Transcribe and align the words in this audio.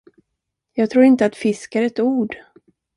Jag 0.73 0.89
tror 0.89 1.03
inte 1.03 1.25
att 1.25 1.35
fisk 1.35 1.75
är 1.75 1.81
ett 1.83 1.99
ord. 1.99 2.35